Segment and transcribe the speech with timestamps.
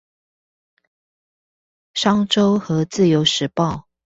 [1.93, 3.83] 商周和自由時報